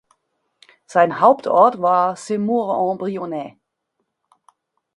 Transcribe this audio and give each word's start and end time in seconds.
Sein 0.87 1.19
Hauptort 1.19 1.79
war 1.79 2.15
Semur-en-Brionnais. 2.15 3.57